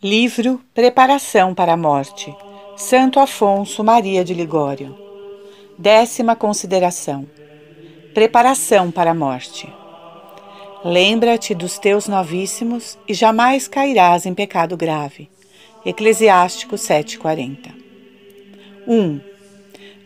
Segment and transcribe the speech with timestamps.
[0.00, 2.32] Livro Preparação para a Morte,
[2.76, 4.96] Santo Afonso Maria de Ligório.
[5.76, 7.26] Décima consideração:
[8.14, 9.68] Preparação para a morte.
[10.84, 15.28] Lembra-te dos teus novíssimos e jamais cairás em pecado grave.
[15.84, 17.74] Eclesiástico 7,40.
[18.86, 19.20] 1.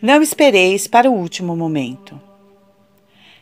[0.01, 2.19] Não espereis para o último momento.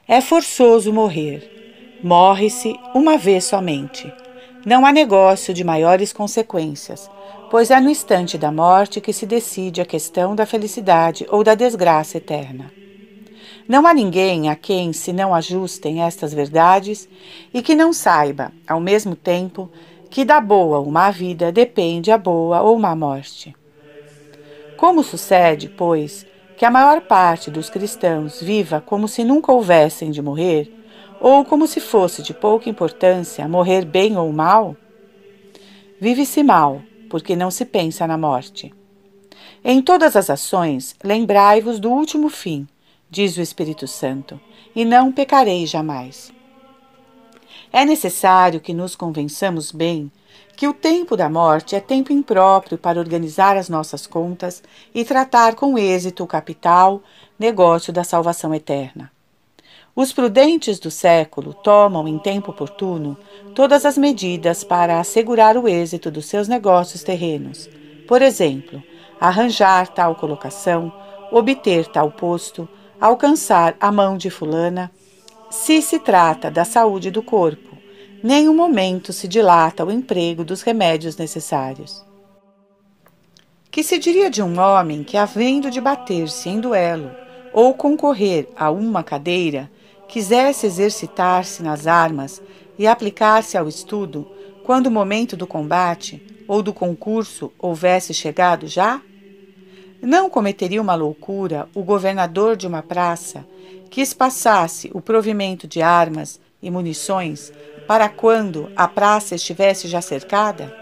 [0.05, 1.99] É forçoso morrer.
[2.03, 4.11] Morre-se uma vez somente
[4.65, 7.09] não há negócio de maiores consequências,
[7.49, 11.55] pois é no instante da morte que se decide a questão da felicidade ou da
[11.55, 12.71] desgraça eterna.
[13.67, 17.07] Não há ninguém a quem se não ajustem estas verdades
[17.53, 19.69] e que não saiba, ao mesmo tempo,
[20.09, 23.55] que da boa ou má vida depende a boa ou má morte.
[24.77, 26.25] Como sucede, pois,
[26.57, 30.80] que a maior parte dos cristãos viva como se nunca houvessem de morrer,
[31.21, 34.75] ou como se fosse de pouca importância morrer bem ou mal?
[35.99, 36.81] Vive-se mal,
[37.11, 38.73] porque não se pensa na morte.
[39.63, 42.67] Em todas as ações, lembrai-vos do último fim,
[43.07, 44.41] diz o Espírito Santo,
[44.75, 46.33] e não pecarei jamais.
[47.71, 50.11] É necessário que nos convençamos bem
[50.57, 55.53] que o tempo da morte é tempo impróprio para organizar as nossas contas e tratar
[55.53, 57.03] com êxito o capital,
[57.37, 59.11] negócio da salvação eterna.
[59.93, 63.17] Os prudentes do século tomam, em tempo oportuno,
[63.53, 67.69] todas as medidas para assegurar o êxito dos seus negócios terrenos.
[68.07, 68.81] Por exemplo,
[69.19, 70.93] arranjar tal colocação,
[71.29, 72.67] obter tal posto,
[73.01, 74.89] alcançar a mão de Fulana.
[75.49, 77.77] Se se trata da saúde do corpo,
[78.23, 82.01] nenhum momento se dilata o emprego dos remédios necessários.
[83.69, 87.11] Que se diria de um homem que, havendo de bater-se em duelo
[87.53, 89.69] ou concorrer a uma cadeira,
[90.11, 92.41] quisesse exercitar-se nas armas
[92.77, 94.29] e aplicar-se ao estudo
[94.61, 99.01] quando o momento do combate ou do concurso houvesse chegado já?
[100.01, 103.47] Não cometeria uma loucura o governador de uma praça
[103.89, 107.53] que espaçasse o provimento de armas e munições
[107.87, 110.75] para quando a praça estivesse já cercada?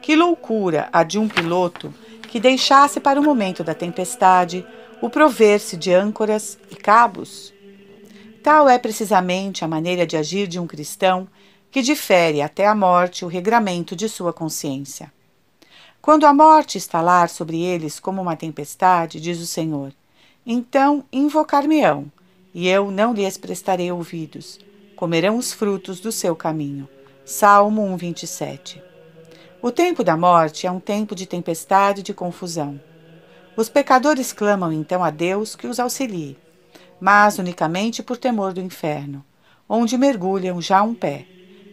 [0.00, 1.92] Que loucura a de um piloto
[2.22, 4.64] que deixasse para o momento da tempestade
[5.02, 7.57] o prover-se de âncoras e cabos?
[8.48, 11.28] Tal é precisamente a maneira de agir de um cristão
[11.70, 15.12] que difere até a morte o regramento de sua consciência.
[16.00, 19.92] Quando a morte estalar sobre eles como uma tempestade, diz o Senhor,
[20.46, 22.10] então invocar-me-ão,
[22.54, 24.58] e eu não lhes prestarei ouvidos.
[24.96, 26.88] Comerão os frutos do seu caminho.
[27.26, 28.82] Salmo 1:27.
[29.60, 32.80] O tempo da morte é um tempo de tempestade e de confusão.
[33.54, 36.47] Os pecadores clamam então a Deus que os auxilie
[37.00, 39.24] mas unicamente por temor do inferno,
[39.68, 41.26] onde mergulham já um pé.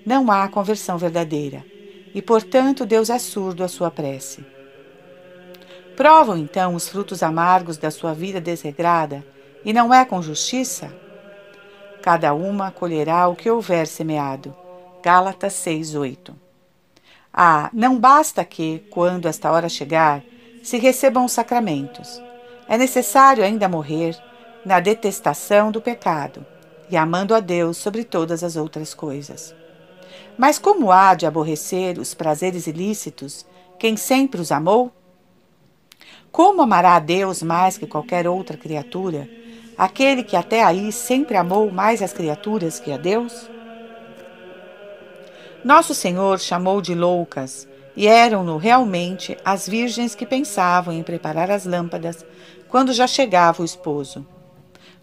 [0.06, 1.66] Não há conversão verdadeira,
[2.13, 4.46] e portanto Deus é surdo à sua prece.
[5.96, 9.25] Provam então os frutos amargos da sua vida desregrada,
[9.63, 10.94] e não é com justiça?
[12.02, 14.56] Cada uma colherá o que houver semeado.
[15.02, 16.36] Gálatas 6:8.
[17.34, 20.24] Ah, não basta que, quando esta hora chegar,
[20.62, 22.22] se recebam os sacramentos.
[22.68, 24.16] É necessário ainda morrer
[24.65, 26.45] na detestação do pecado
[26.89, 29.53] e amando a Deus sobre todas as outras coisas.
[30.37, 33.45] Mas como há de aborrecer os prazeres ilícitos
[33.77, 34.91] quem sempre os amou?
[36.31, 39.29] Como amará a Deus mais que qualquer outra criatura,
[39.77, 43.49] aquele que até aí sempre amou mais as criaturas que a Deus?
[45.63, 51.65] Nosso Senhor chamou de loucas, e eram-no realmente as virgens que pensavam em preparar as
[51.65, 52.25] lâmpadas
[52.67, 54.25] quando já chegava o esposo.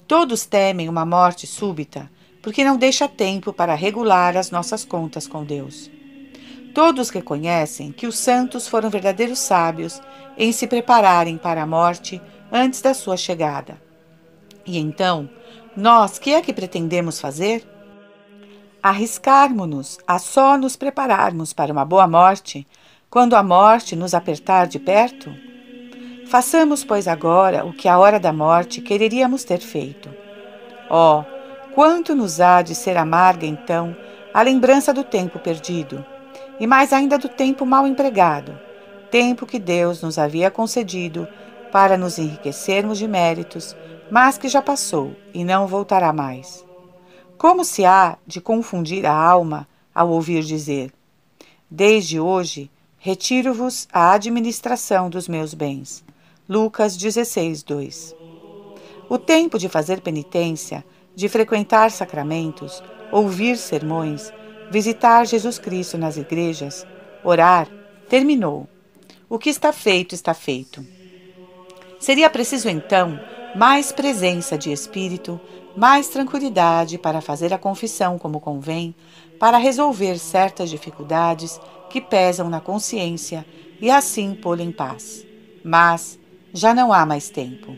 [0.07, 2.11] Todos temem uma morte súbita,
[2.43, 5.91] porque não deixa tempo para regular as nossas contas com Deus.
[6.75, 10.01] Todos reconhecem que os santos foram verdadeiros sábios
[10.37, 12.21] em se prepararem para a morte
[12.51, 13.81] antes da sua chegada.
[14.67, 15.29] E então,
[15.77, 17.67] nós que é que pretendemos fazer?
[18.83, 22.67] Arriscarmos-nos a só nos prepararmos para uma boa morte
[23.09, 25.52] quando a morte nos apertar de perto?
[26.33, 30.09] Façamos, pois, agora o que a hora da morte quereríamos ter feito.
[30.89, 31.23] Oh,
[31.75, 33.95] quanto nos há de ser amarga, então,
[34.33, 36.03] a lembrança do tempo perdido,
[36.59, 38.59] e mais ainda do tempo mal empregado,
[39.11, 41.29] tempo que Deus nos havia concedido
[41.71, 43.77] para nos enriquecermos de méritos,
[44.11, 46.65] mas que já passou e não voltará mais.
[47.37, 50.95] Como se há de confundir a alma ao ouvir dizer:
[51.71, 56.03] Desde hoje retiro-vos a administração dos meus bens
[56.53, 58.15] Lucas 16, 2.
[59.09, 60.85] O tempo de fazer penitência,
[61.17, 64.31] de frequentar sacramentos, ouvir sermões,
[64.71, 66.87] visitar Jesus Cristo nas igrejas,
[67.25, 67.69] orar,
[68.07, 68.69] Terminou.
[69.31, 70.87] O que está feito, está feito.
[71.99, 73.19] Seria preciso então
[73.57, 75.41] mais presença de espírito,
[75.75, 78.95] mais tranquilidade para fazer a confissão como convém,
[79.39, 81.59] para resolver certas dificuldades
[81.89, 83.47] que pesam na consciência
[83.81, 85.25] e assim pô-lo em paz.
[85.65, 86.21] Mas
[86.53, 87.77] já não há mais tempo.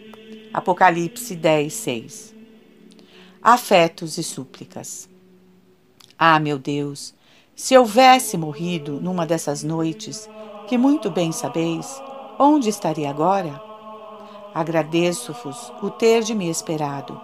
[0.52, 2.34] Apocalipse 10, 6.
[3.40, 5.08] Afetos e súplicas.
[6.18, 7.14] Ah, meu Deus,
[7.54, 10.28] se houvesse morrido numa dessas noites,
[10.66, 12.02] que muito bem sabeis,
[12.38, 13.60] onde estaria agora?
[14.52, 17.20] Agradeço-vos o ter de me esperado.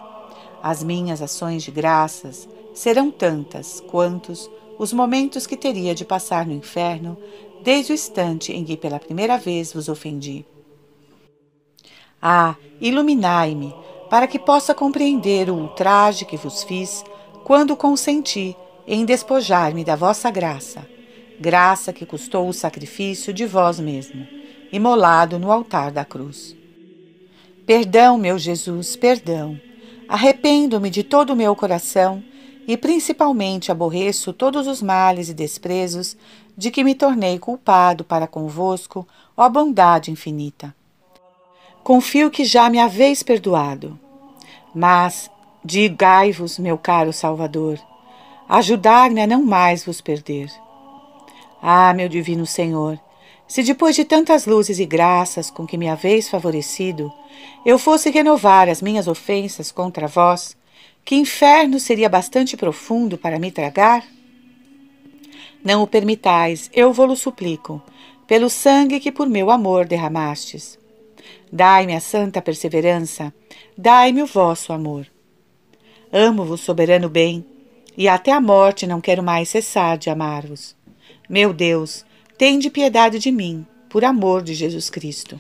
[0.63, 6.53] As minhas ações de graças serão tantas quantos os momentos que teria de passar no
[6.53, 7.17] inferno
[7.63, 10.45] desde o instante em que pela primeira vez vos ofendi.
[12.23, 13.75] Ah, iluminai-me,
[14.11, 17.05] para que possa compreender o ultraje que vos fiz
[17.45, 18.57] quando consenti
[18.87, 20.87] em despojar-me da vossa graça,
[21.39, 24.27] graça que custou o sacrifício de vós mesmo,
[24.73, 26.57] imolado no altar da cruz.
[27.65, 29.59] Perdão, meu Jesus, perdão.
[30.09, 32.23] Arrependo-me de todo o meu coração
[32.67, 36.17] e principalmente aborreço todos os males e desprezos
[36.57, 39.07] de que me tornei culpado para convosco,
[39.37, 40.75] ó bondade infinita.
[41.83, 43.99] Confio que já me haveis perdoado.
[44.75, 45.31] Mas
[45.65, 47.79] digai-vos, meu caro Salvador,
[48.49, 50.51] ajudar-me a não mais vos perder.
[51.63, 52.99] Ah, meu divino Senhor,
[53.47, 57.13] se depois de tantas luzes e graças com que me haveis favorecido,
[57.67, 60.57] eu fosse renovar as minhas ofensas contra vós,
[61.05, 64.05] que inferno seria bastante profundo para me tragar?
[65.65, 67.83] Não o permitais, eu vou-lo suplico,
[68.27, 70.80] pelo sangue que por meu amor derramastes.
[71.53, 73.33] Dai-me a santa perseverança,
[73.77, 75.07] dai-me o vosso amor.
[76.13, 77.45] Amo-vos, soberano bem,
[77.97, 80.77] e até a morte não quero mais cessar de amar-vos.
[81.29, 82.05] Meu Deus,
[82.41, 85.39] Tende piedade de mim, por amor de Jesus Cristo.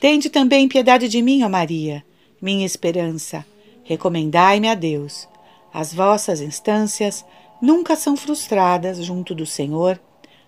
[0.00, 2.04] Tende também piedade de mim, ó Maria,
[2.42, 3.46] minha esperança.
[3.84, 5.28] Recomendai-me a Deus.
[5.72, 7.24] As vossas instâncias
[7.62, 10.00] nunca são frustradas junto do Senhor,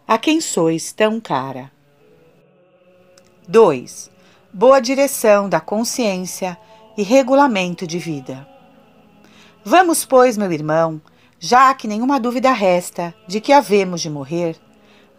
[0.08, 1.70] a quem sois tão cara.
[3.46, 4.10] 2.
[4.52, 6.58] Boa direção da consciência
[6.96, 8.46] e regulamento de vida.
[9.64, 11.00] Vamos, pois, meu irmão,
[11.38, 14.56] já que nenhuma dúvida resta de que havemos de morrer,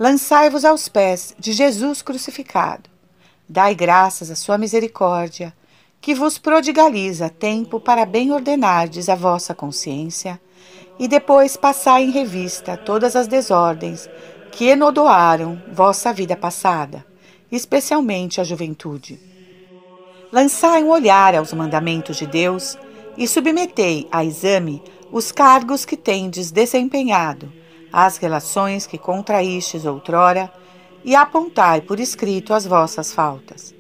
[0.01, 2.89] Lançai-vos aos pés de Jesus crucificado.
[3.47, 5.53] Dai graças à sua misericórdia,
[6.01, 10.41] que vos prodigaliza tempo para bem ordenardes a vossa consciência,
[10.97, 14.09] e depois passai em revista todas as desordens
[14.51, 17.05] que enodoaram vossa vida passada,
[17.51, 19.19] especialmente a juventude.
[20.31, 22.77] Lançai um olhar aos mandamentos de Deus
[23.17, 24.81] e submetei a exame
[25.11, 27.51] os cargos que tendes desempenhado
[27.91, 30.51] as relações que contraístes outrora
[31.03, 33.73] e apontai por escrito as vossas faltas.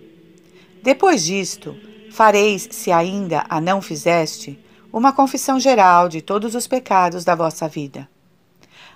[0.83, 1.75] Depois disto,
[2.11, 4.59] fareis, se ainda a não fizeste,
[4.91, 8.09] uma confissão geral de todos os pecados da vossa vida.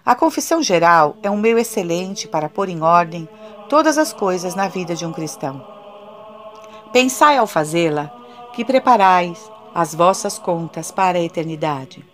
[0.04, 3.28] A confissão geral é um meio excelente para pôr em ordem
[3.70, 5.66] todas as coisas na vida de um cristão.
[6.92, 8.08] Pensai ao fazê-la
[8.54, 12.06] que preparais as vossas contas para a eternidade.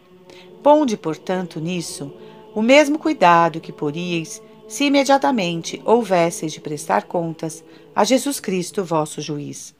[0.64, 2.12] Ponde, portanto, nisso
[2.54, 7.64] o mesmo cuidado que poríeis se imediatamente houvesseis de prestar contas
[7.96, 9.76] a Jesus Cristo, vosso juiz.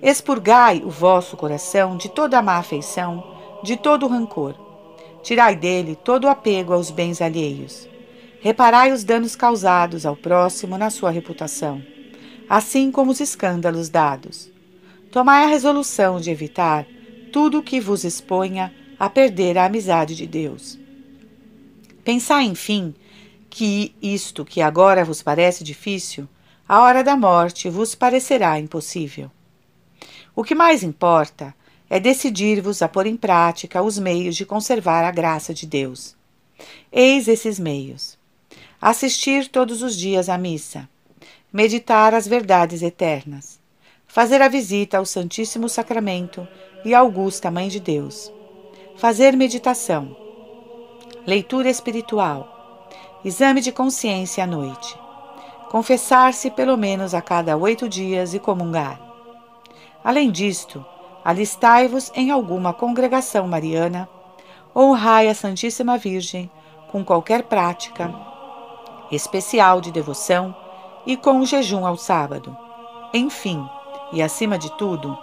[0.00, 3.22] Expurgai o vosso coração de toda má afeição,
[3.62, 4.54] de todo rancor.
[5.22, 7.91] Tirai dele todo o apego aos bens alheios.
[8.42, 11.80] Reparai os danos causados ao próximo na sua reputação,
[12.48, 14.50] assim como os escândalos dados.
[15.12, 16.84] Tomai a resolução de evitar
[17.32, 20.76] tudo o que vos exponha a perder a amizade de Deus.
[22.02, 22.92] Pensai, enfim,
[23.48, 26.28] que isto que agora vos parece difícil,
[26.68, 29.30] a hora da morte vos parecerá impossível.
[30.34, 31.54] O que mais importa
[31.88, 36.16] é decidir-vos a pôr em prática os meios de conservar a graça de Deus.
[36.90, 38.18] Eis esses meios:
[38.82, 40.88] assistir todos os dias à missa,
[41.52, 43.60] meditar as verdades eternas,
[44.08, 46.48] fazer a visita ao Santíssimo Sacramento
[46.84, 48.32] e à Augusta Mãe de Deus,
[48.96, 50.16] fazer meditação
[51.24, 52.88] leitura espiritual,
[53.24, 54.98] exame de consciência à noite,
[55.70, 59.00] confessar-se pelo menos a cada oito dias e comungar.
[60.02, 60.84] Além disto,
[61.24, 64.08] alistai-vos em alguma congregação mariana,
[64.74, 66.50] honrai a Santíssima Virgem
[66.90, 68.31] com qualquer prática
[69.12, 70.56] especial de devoção
[71.06, 72.56] e com o jejum ao sábado.
[73.14, 73.64] Enfim,
[74.12, 75.16] e acima de tudo,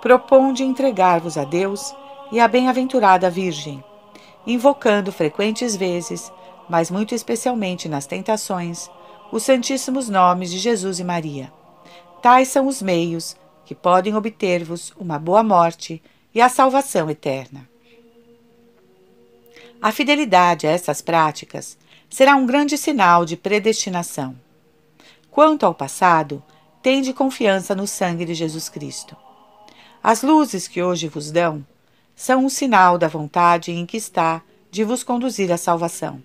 [0.00, 1.94] proponde entregar-vos a Deus
[2.32, 3.84] e à bem-aventurada Virgem
[4.46, 6.32] invocando frequentes vezes,
[6.68, 8.88] mas muito especialmente nas tentações,
[9.32, 11.52] os santíssimos nomes de Jesus e Maria.
[12.22, 16.00] Tais são os meios que podem obter-vos uma boa morte
[16.32, 17.68] e a salvação eterna.
[19.82, 21.76] A fidelidade a essas práticas
[22.16, 24.34] será um grande sinal de predestinação.
[25.30, 26.42] Quanto ao passado,
[26.82, 29.14] tende confiança no sangue de Jesus Cristo.
[30.02, 31.62] As luzes que hoje vos dão
[32.14, 36.22] são um sinal da vontade em que está de vos conduzir à salvação.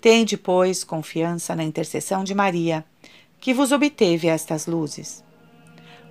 [0.00, 2.84] Tende, pois, confiança na intercessão de Maria,
[3.40, 5.22] que vos obteve estas luzes.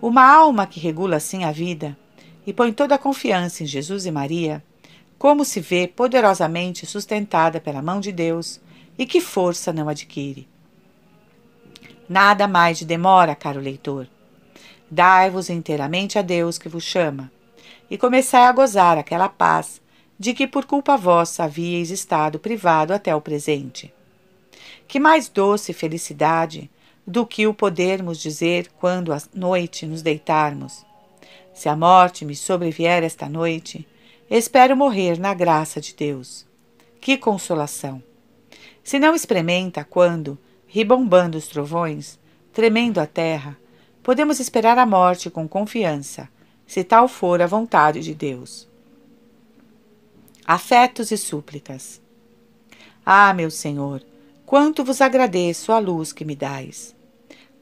[0.01, 1.97] Uma alma que regula assim a vida
[2.45, 4.63] e põe toda a confiança em Jesus e Maria,
[5.19, 8.61] como se vê poderosamente sustentada pela mão de Deus
[8.97, 10.47] e que força não adquire.
[12.09, 14.07] Nada mais de demora, caro leitor.
[14.89, 17.31] Dai-vos inteiramente a Deus que vos chama,
[17.89, 19.81] e começai a gozar aquela paz
[20.19, 23.93] de que por culpa vossa havíeis estado privado até o presente.
[24.87, 26.69] Que mais doce felicidade
[27.05, 30.85] do que o podermos dizer quando à noite nos deitarmos:
[31.53, 33.87] Se a morte me sobrevier esta noite,
[34.29, 36.45] espero morrer na graça de Deus.
[36.99, 38.06] Que consolação!
[38.87, 42.17] Se não experimenta quando, ribombando os trovões,
[42.53, 43.57] tremendo a terra,
[44.01, 46.29] podemos esperar a morte com confiança,
[46.65, 48.65] se tal for a vontade de Deus.
[50.45, 52.01] Afetos e súplicas.
[53.05, 54.01] Ah, meu Senhor,
[54.45, 56.95] quanto vos agradeço a luz que me dais.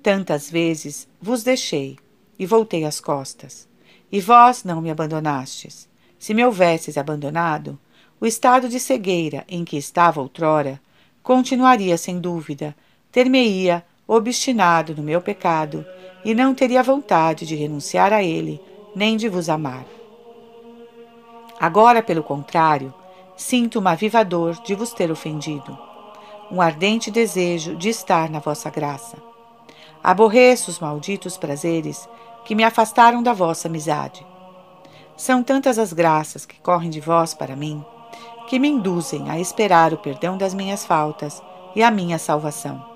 [0.03, 1.98] Tantas vezes vos deixei
[2.38, 3.67] e voltei as costas,
[4.12, 5.89] e vós não me abandonastes.
[6.20, 7.79] Se me houvesses abandonado,
[8.22, 10.79] o estado de cegueira em que estava outrora
[11.25, 12.75] continuaria sem dúvida,
[13.12, 15.84] ter-me-ia obstinado no meu pecado
[16.24, 18.62] e não teria vontade de renunciar a ele,
[18.96, 19.86] nem de vos amar.
[21.60, 22.94] Agora, pelo contrário,
[23.36, 25.75] sinto uma viva dor de vos ter ofendido,
[26.51, 29.17] um ardente desejo de estar na vossa graça.
[30.03, 32.08] Aborreço os malditos prazeres
[32.46, 34.24] que me afastaram da vossa amizade.
[35.17, 37.84] São tantas as graças que correm de vós para mim,
[38.47, 41.41] que me induzem a esperar o perdão das minhas faltas
[41.75, 42.95] e a minha salvação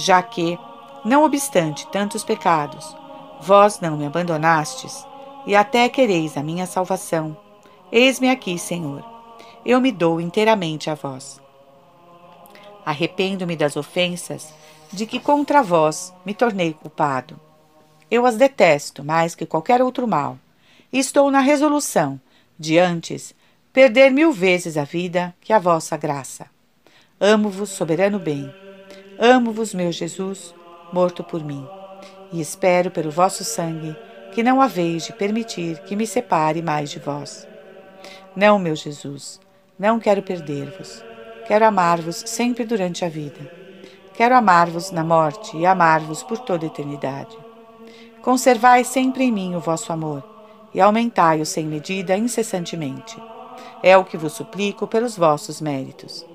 [0.00, 0.58] já que,
[1.04, 2.96] não obstante tantos pecados,
[3.40, 5.06] vós não me abandonastes,
[5.46, 7.36] e até quereis a minha salvação.
[7.90, 9.04] Eis-me aqui, Senhor.
[9.64, 11.40] Eu me dou inteiramente a vós.
[12.84, 14.52] Arrependo-me das ofensas
[14.92, 17.38] de que contra vós me tornei culpado.
[18.10, 20.38] Eu as detesto mais que qualquer outro mal,
[20.92, 22.20] e estou na resolução
[22.58, 23.34] de antes
[23.72, 26.46] perder mil vezes a vida que a vossa graça.
[27.20, 28.52] Amo-vos, soberano bem
[29.22, 30.54] Amo-vos, meu Jesus,
[30.90, 31.68] morto por mim,
[32.32, 33.94] e espero pelo vosso sangue
[34.32, 37.46] que não haveis de permitir que me separe mais de vós.
[38.34, 39.38] Não, meu Jesus,
[39.78, 41.04] não quero perder-vos.
[41.46, 43.40] Quero amar-vos sempre durante a vida.
[44.14, 47.36] Quero amar-vos na morte e amar-vos por toda a eternidade.
[48.22, 50.24] Conservai sempre em mim o vosso amor
[50.72, 53.20] e aumentai-o sem medida incessantemente.
[53.82, 56.26] É o que vos suplico pelos vossos méritos.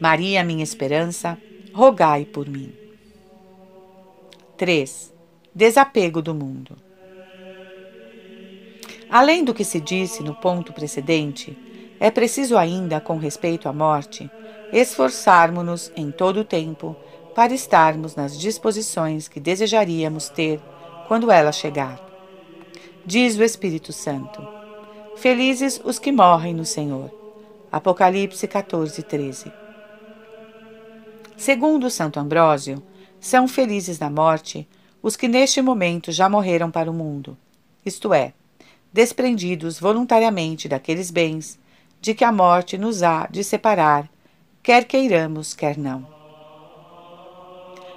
[0.00, 1.38] Maria, minha esperança,
[1.72, 2.72] rogai por mim.
[4.56, 5.12] 3.
[5.54, 6.76] Desapego do mundo.
[9.08, 11.56] Além do que se disse no ponto precedente,
[12.00, 14.30] é preciso ainda, com respeito à morte,
[14.72, 16.96] esforçarmos-nos em todo o tempo
[17.34, 20.60] para estarmos nas disposições que desejaríamos ter
[21.08, 22.00] quando ela chegar.
[23.06, 24.46] Diz o Espírito Santo:
[25.24, 27.10] Felizes os que morrem no Senhor.
[27.72, 29.50] Apocalipse 14, 13.
[31.34, 32.82] Segundo Santo Ambrósio,
[33.18, 34.68] são felizes na morte
[35.02, 37.38] os que neste momento já morreram para o mundo,
[37.86, 38.34] isto é,
[38.92, 41.58] desprendidos voluntariamente daqueles bens
[42.02, 44.06] de que a morte nos há de separar,
[44.62, 46.06] quer queiramos, quer não.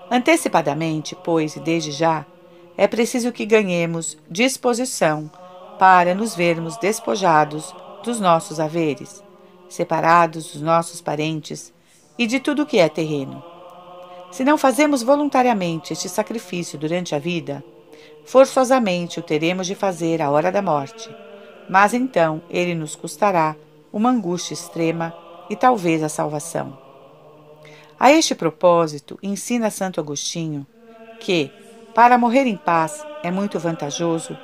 [0.10, 2.26] Antecipadamente, pois, e desde já,
[2.78, 5.30] é preciso que ganhemos disposição
[5.78, 9.24] para nos vermos despojados dos nossos haveres,
[9.70, 11.74] separados dos nossos parentes
[12.18, 13.44] e de tudo o que é terreno.
[14.32, 17.64] Se não fazemos voluntariamente este sacrifício durante a vida,
[18.26, 21.10] forçosamente o teremos de fazer à hora da morte,
[21.70, 23.56] mas então ele nos custará
[23.92, 25.14] uma angústia extrema
[25.50, 26.78] e talvez a salvação.
[28.00, 30.68] A este propósito, ensina Santo Agostinho
[31.20, 31.52] que,
[31.96, 34.38] para morrer em paz, é muito vantajoso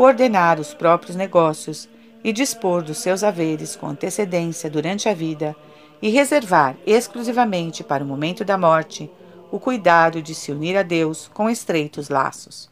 [0.00, 1.86] coordenar os próprios negócios
[2.24, 5.54] e dispor dos seus haveres com antecedência durante a vida
[6.00, 9.10] e reservar exclusivamente para o momento da morte
[9.52, 12.70] o cuidado de se unir a Deus com estreitos laços.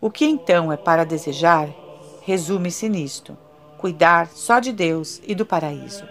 [0.00, 1.68] O que então é para desejar
[2.22, 3.36] resume-se nisto:
[3.76, 6.04] cuidar só de Deus e do paraíso.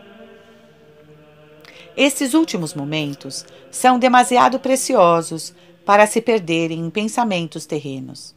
[1.96, 5.56] Esses últimos momentos são demasiado preciosos
[5.86, 8.36] para se perderem em pensamentos terrenos.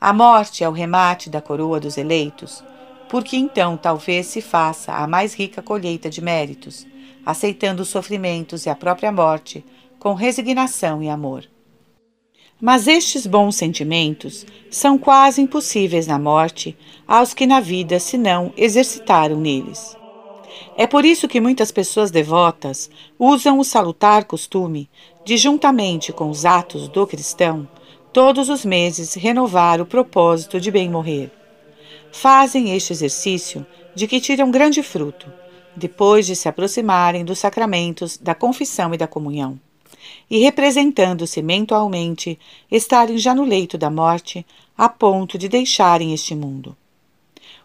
[0.00, 2.62] A morte é o remate da coroa dos eleitos,
[3.08, 6.86] porque então talvez se faça a mais rica colheita de méritos,
[7.24, 9.64] aceitando os sofrimentos e a própria morte
[9.98, 11.44] com resignação e amor.
[12.60, 16.76] Mas estes bons sentimentos são quase impossíveis na morte
[17.06, 19.96] aos que na vida se não exercitaram neles.
[20.76, 24.88] É por isso que muitas pessoas devotas usam o salutar costume
[25.24, 27.68] de, juntamente com os atos do cristão,
[28.16, 31.30] todos os meses renovar o propósito de bem morrer.
[32.10, 35.30] Fazem este exercício de que tiram grande fruto,
[35.76, 39.60] depois de se aproximarem dos sacramentos da confissão e da comunhão,
[40.30, 42.38] e representando-se mentalmente
[42.70, 44.46] estarem já no leito da morte,
[44.78, 46.74] a ponto de deixarem este mundo.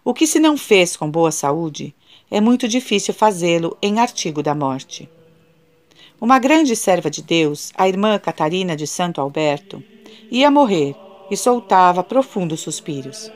[0.03, 1.96] O que se não fez com boa saúde,
[2.29, 5.08] é muito difícil fazê-lo em artigo da morte.
[6.20, 9.81] Uma grande serva de Deus, a irmã Catarina de Santo Alberto,
[10.30, 10.96] ia morrer
[11.30, 13.32] e soltava profundos suspiros.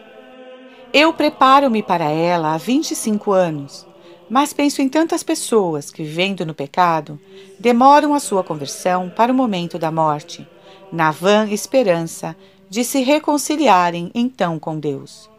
[0.93, 3.85] Eu preparo-me para ela há 25 anos,
[4.29, 7.19] mas penso em tantas pessoas que, vivendo no pecado,
[7.59, 10.47] demoram a sua conversão para o momento da morte,
[10.91, 12.35] na vã esperança
[12.69, 15.29] de se reconciliarem então com Deus.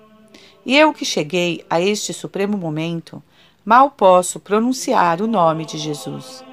[0.65, 3.23] E eu que cheguei a este supremo momento,
[3.65, 6.45] mal posso pronunciar o nome de Jesus.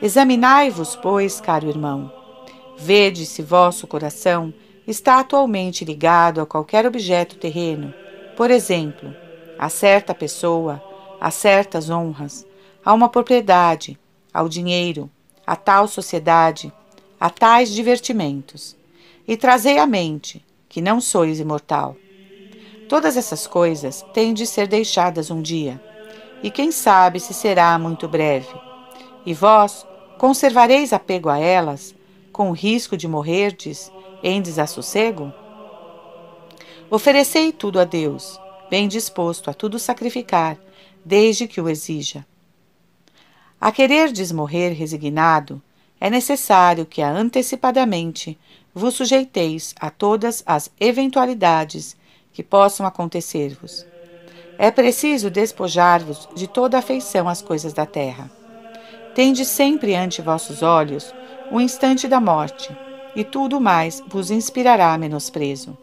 [0.00, 2.25] Examinai-vos, pois, caro irmão.
[2.76, 4.52] Vede se vosso coração
[4.86, 7.92] está atualmente ligado a qualquer objeto terreno,
[8.36, 9.14] por exemplo,
[9.58, 10.82] a certa pessoa,
[11.20, 12.46] a certas honras,
[12.84, 13.98] a uma propriedade,
[14.32, 15.10] ao dinheiro,
[15.46, 16.72] a tal sociedade,
[17.18, 18.76] a tais divertimentos,
[19.26, 21.96] e trazei à mente que não sois imortal.
[22.88, 25.80] Todas essas coisas têm de ser deixadas um dia
[26.42, 28.54] e quem sabe se será muito breve.
[29.24, 29.84] E vós
[30.18, 31.95] conservareis apego a elas,
[32.36, 33.90] com o risco de morrerdes
[34.22, 35.32] em desassossego?
[36.90, 40.58] Oferecei tudo a Deus, bem disposto a tudo sacrificar,
[41.02, 42.26] desde que o exija.
[43.58, 45.62] A quererdes morrer resignado,
[45.98, 48.38] é necessário que a antecipadamente
[48.74, 51.96] vos sujeiteis a todas as eventualidades
[52.34, 53.86] que possam acontecer-vos
[54.58, 58.30] é preciso despojar-vos de toda afeição às coisas da terra.
[59.14, 61.14] Tende sempre ante vossos olhos
[61.50, 62.76] o instante da morte,
[63.14, 65.76] e tudo mais vos inspirará menosprezo.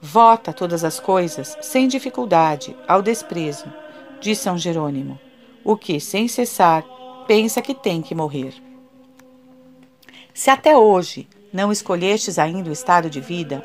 [0.00, 3.64] Vota todas as coisas sem dificuldade ao desprezo,
[4.20, 5.18] diz São Jerônimo,
[5.64, 6.84] o que, sem cessar,
[7.26, 8.54] pensa que tem que morrer.
[10.34, 13.64] Se até hoje não escolhestes ainda o estado de vida,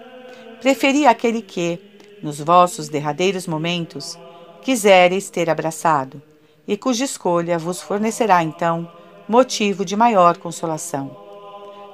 [0.61, 1.79] preferi aquele que,
[2.21, 4.17] nos vossos derradeiros momentos,
[4.61, 6.21] quisereis ter abraçado,
[6.67, 8.89] e cuja escolha vos fornecerá então
[9.29, 11.15] motivo de maior consolação.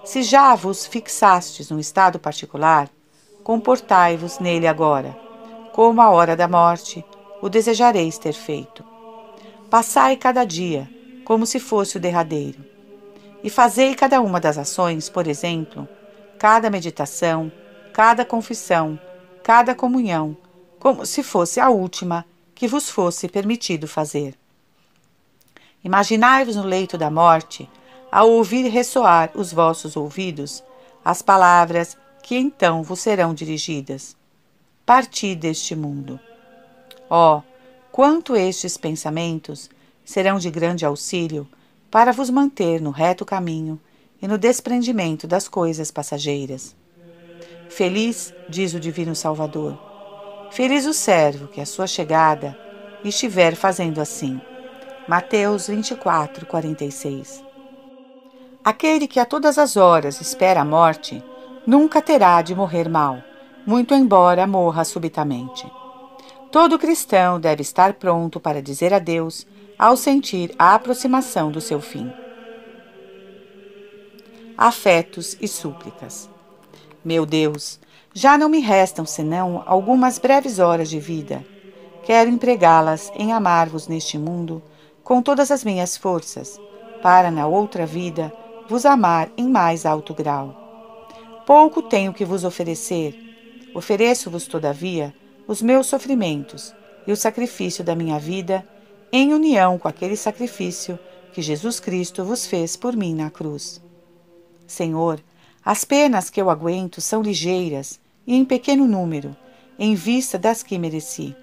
[0.06, 2.90] Se já vos fixastes num estado particular,
[3.44, 5.20] comportai-vos nele agora,
[5.74, 7.04] como a hora da morte
[7.42, 8.86] o desejareis ter feito.
[9.70, 10.90] Passai cada dia
[11.26, 12.64] como se fosse o derradeiro,
[13.44, 15.86] e fazei cada uma das ações, por exemplo,
[16.40, 17.52] cada meditação,
[17.92, 18.98] cada confissão,
[19.44, 20.38] cada comunhão,
[20.80, 24.36] como se fosse a última que vos fosse permitido fazer.
[25.86, 27.70] Imaginai-vos no leito da morte,
[28.12, 30.64] ao ouvir ressoar os vossos ouvidos
[31.04, 34.18] as palavras que então vos serão dirigidas.
[34.84, 36.20] Parti deste mundo.
[37.08, 37.44] Ó, oh,
[37.92, 39.70] quanto estes pensamentos
[40.04, 41.48] serão de grande auxílio
[41.92, 43.80] para vos manter no reto caminho
[44.20, 46.76] e no desprendimento das coisas passageiras.
[47.70, 49.78] Feliz, diz o Divino Salvador.
[50.50, 52.58] Feliz o servo que a sua chegada
[53.04, 54.42] estiver fazendo assim.
[55.08, 57.44] Mateus 24, 46.
[58.64, 61.24] Aquele que a todas as horas espera a morte,
[61.68, 63.22] nunca terá de morrer mal,
[63.68, 65.72] muito embora morra subitamente.
[66.52, 69.46] Todo cristão deve estar pronto para dizer adeus
[69.78, 72.12] ao sentir a aproximação do seu fim.
[74.58, 76.28] Afetos e súplicas.
[77.04, 77.80] Meu Deus,
[78.12, 81.46] já não me restam senão algumas breves horas de vida.
[82.04, 84.64] Quero empregá-las em amar-vos neste mundo
[85.06, 86.60] com todas as minhas forças,
[87.04, 88.34] para na outra vida
[88.68, 90.64] vos amar em mais alto grau.
[91.46, 93.16] Pouco tenho que vos oferecer.
[93.76, 95.14] Ofereço-vos, todavia,
[95.48, 96.74] os meus sofrimentos
[97.06, 98.68] e o sacrifício da minha vida,
[99.12, 100.98] em união com aquele sacrifício
[101.32, 103.80] que Jesus Cristo vos fez por mim na cruz.
[104.66, 105.22] Senhor,
[105.64, 109.38] as penas que eu aguento são ligeiras e em pequeno número,
[109.78, 111.36] em vista das que mereci.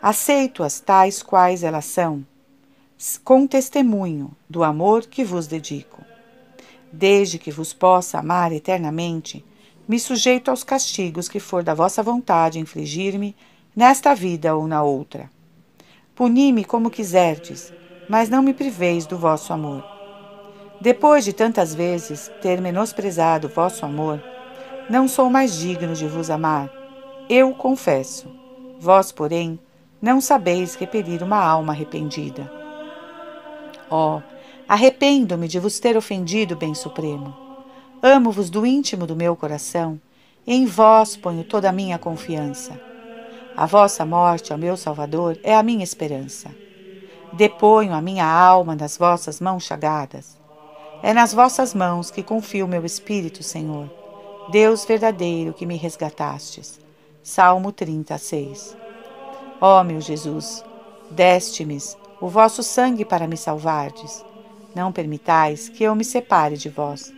[0.00, 2.24] Aceito-as tais quais elas são.
[3.22, 6.02] Com testemunho do amor que vos dedico.
[6.92, 9.44] Desde que vos possa amar eternamente,
[9.86, 13.36] me sujeito aos castigos que for da vossa vontade infligir-me
[13.74, 15.30] nesta vida ou na outra.
[16.14, 17.72] Puni-me como quiserdes,
[18.08, 19.84] mas não me priveis do vosso amor.
[20.80, 24.22] Depois de tantas vezes ter menosprezado vosso amor,
[24.88, 26.70] não sou mais digno de vos amar.
[27.28, 28.28] Eu confesso.
[28.78, 29.58] Vós, porém,
[30.00, 32.63] não sabeis repelir uma alma arrependida.
[33.96, 34.22] Ó, oh,
[34.68, 37.32] arrependo-me de vos ter ofendido, Bem Supremo.
[38.02, 40.00] Amo-vos do íntimo do meu coração,
[40.44, 42.72] em vós ponho toda a minha confiança.
[43.56, 46.50] A vossa morte, ó meu Salvador, é a minha esperança.
[47.32, 50.36] Deponho a minha alma nas vossas mãos chagadas.
[51.00, 53.88] É nas vossas mãos que confio meu espírito, Senhor,
[54.50, 56.80] Deus verdadeiro que me resgatastes.
[57.22, 58.76] Salmo 36.
[59.60, 60.64] Ó meu Jesus,
[61.12, 61.78] deste-me
[62.20, 64.24] o vosso sangue para me salvardes.
[64.74, 67.12] Não permitais que eu me separe de vós.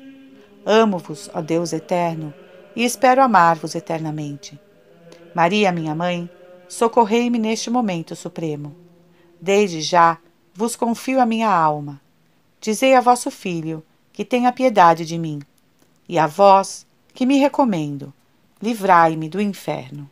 [0.65, 2.35] Amo-vos, ó Deus eterno,
[2.75, 4.59] e espero amar-vos eternamente.
[5.35, 6.29] Maria, minha mãe,
[6.69, 8.75] socorrei-me neste momento supremo.
[9.41, 10.19] Desde já
[10.55, 12.01] vos confio a minha alma
[12.67, 15.41] Dizei a vosso filho que tenha piedade de mim,
[16.09, 18.13] e a vós que me recomendo,
[18.61, 20.11] livrai-me do inferno.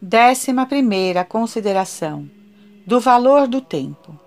[0.00, 2.28] Décima primeira consideração
[2.86, 4.18] do valor do tempo.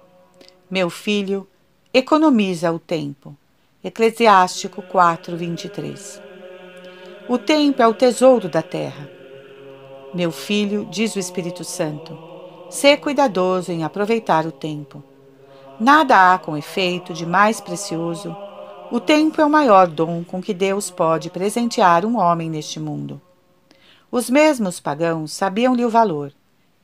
[0.69, 1.47] Meu filho,
[1.93, 3.35] economiza o tempo.
[3.83, 6.21] Eclesiástico 4, 23.
[7.27, 9.21] O tempo é o tesouro da terra
[10.13, 12.17] meu filho, diz o Espírito Santo,
[12.69, 15.01] sê cuidadoso em aproveitar o tempo.
[15.79, 18.35] Nada há com efeito de mais precioso.
[18.91, 23.21] O tempo é o maior dom com que Deus pode presentear um homem neste mundo.
[24.11, 26.33] Os mesmos pagãos sabiam-lhe o valor,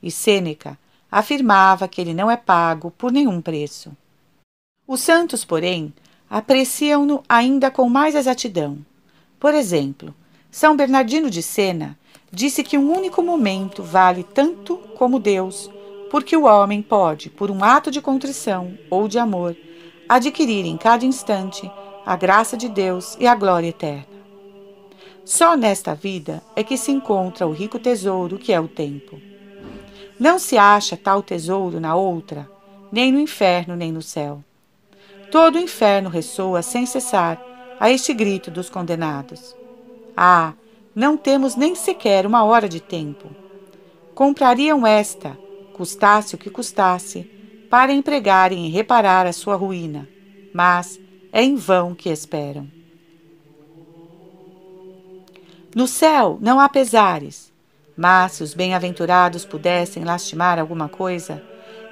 [0.01, 0.79] e Sêneca
[1.11, 3.91] afirmava que ele não é pago por nenhum preço.
[4.87, 5.93] Os santos, porém,
[6.29, 8.77] apreciam-no ainda com mais exatidão.
[9.37, 10.15] Por exemplo,
[10.49, 11.99] São Bernardino de Sena
[12.31, 15.69] disse que um único momento vale tanto como Deus,
[16.09, 19.53] porque o homem pode, por um ato de contrição ou de amor,
[20.07, 21.69] adquirir em cada instante
[22.05, 24.16] a graça de Deus e a glória eterna.
[25.27, 29.19] Só nesta vida é que se encontra o rico tesouro que é o tempo.
[30.17, 32.49] Não se acha tal tesouro na outra,
[32.89, 34.41] nem no inferno, nem no céu.
[35.29, 37.43] Todo o inferno ressoa sem cessar
[37.77, 39.53] a este grito dos condenados.
[40.15, 40.53] Ah,
[40.95, 43.27] não temos nem sequer uma hora de tempo.
[44.15, 45.37] Comprariam esta,
[45.73, 47.29] custasse o que custasse,
[47.69, 50.07] para empregarem em reparar a sua ruína,
[50.53, 50.97] mas
[51.33, 52.76] é em vão que esperam.
[55.75, 57.51] No céu não há pesares,
[57.95, 61.43] mas se os bem-aventurados pudessem lastimar alguma coisa,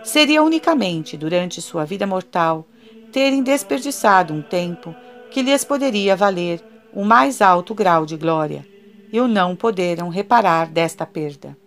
[0.04, 2.66] seria unicamente durante sua vida mortal
[3.12, 4.96] terem desperdiçado um tempo
[5.32, 8.66] que lhes poderia valer um mais alto grau de glória
[9.12, 11.58] e o não poderam reparar desta perda.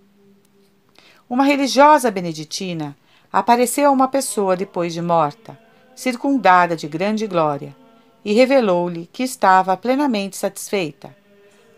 [1.28, 2.96] Uma religiosa beneditina
[3.32, 5.58] apareceu a uma pessoa depois de morta,
[5.94, 7.76] circundada de grande glória,
[8.24, 11.14] e revelou-lhe que estava plenamente satisfeita.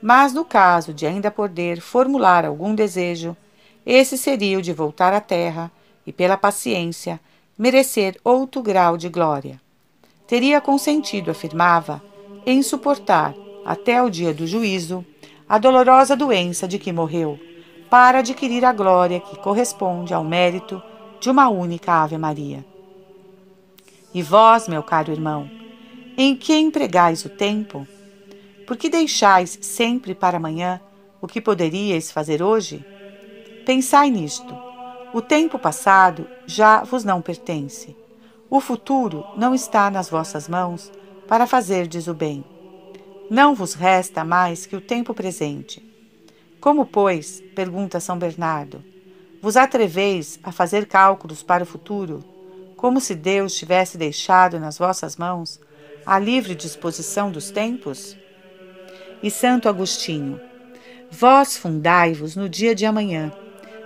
[0.03, 3.37] Mas no caso de ainda poder formular algum desejo,
[3.85, 5.71] esse seria o de voltar à terra
[6.07, 7.21] e, pela paciência,
[7.59, 9.61] merecer outro grau de glória.
[10.27, 12.03] Teria consentido, afirmava,
[12.47, 13.35] em suportar,
[13.65, 15.05] até o dia do juízo,
[15.49, 17.39] a dolorosa doença de que morreu,
[17.91, 20.81] para adquirir a glória que corresponde ao mérito
[21.21, 22.65] de uma única Ave Maria.
[24.15, 25.51] E vós, meu caro irmão,
[26.17, 27.87] em que empregais o tempo?
[28.71, 30.81] Por que deixais sempre para amanhã
[31.21, 32.87] o que poderíeis fazer hoje?
[33.67, 34.57] Pensai nisto.
[35.13, 37.97] O tempo passado já vos não pertence.
[38.49, 40.89] O futuro não está nas vossas mãos
[41.27, 42.45] para fazerdes o bem.
[43.29, 45.83] Não vos resta mais que o tempo presente.
[46.61, 48.85] Como, pois, pergunta São Bernardo,
[49.43, 52.23] vos atreveis a fazer cálculos para o futuro,
[52.77, 55.59] como se Deus tivesse deixado nas vossas mãos
[56.07, 58.20] a livre disposição dos tempos?
[59.23, 60.41] E Santo Agostinho,
[61.11, 63.33] vós fundai-vos no dia de amanhã,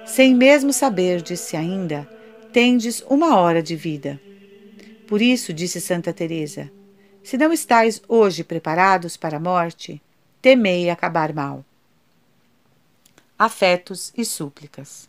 [0.07, 2.09] sem mesmo saberdes se ainda
[2.53, 4.21] tendes uma hora de vida.
[5.09, 6.71] Por isso, disse Santa Teresa,
[7.23, 10.01] se não estáis hoje preparados para a morte,
[10.41, 11.65] temei acabar mal.
[13.37, 15.09] Afetos e súplicas.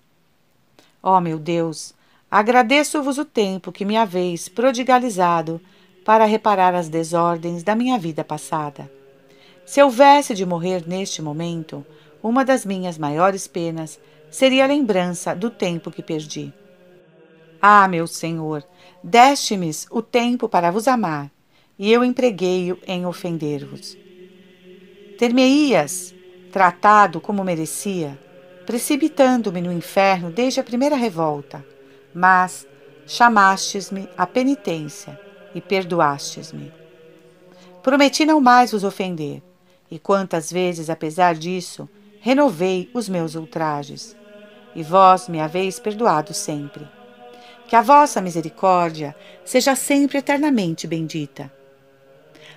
[1.03, 1.93] Ó oh, meu Deus,
[2.31, 5.61] agradeço-vos o tempo que me haveis prodigalizado
[6.03, 8.89] para reparar as desordens da minha vida passada.
[9.65, 11.85] Se houvesse de morrer neste momento,
[12.21, 13.99] uma das minhas maiores penas
[14.29, 16.53] seria a lembrança do tempo que perdi.
[17.61, 18.63] Ah, meu Senhor,
[19.03, 21.31] deste-me o tempo para vos amar,
[21.79, 23.97] e eu empreguei-o em ofender-vos.
[25.17, 26.13] Ter-me-ias
[26.51, 28.19] tratado como merecia,
[28.65, 31.65] precipitando-me no inferno desde a primeira revolta,
[32.13, 32.67] mas
[33.07, 35.19] chamastes-me à penitência
[35.53, 36.71] e perdoastes-me.
[37.81, 39.41] Prometi não mais vos ofender,
[39.89, 41.87] e quantas vezes, apesar disso,
[42.19, 44.15] renovei os meus ultrajes,
[44.75, 46.87] e vós me haveis perdoado sempre.
[47.67, 51.51] Que a vossa misericórdia seja sempre eternamente bendita.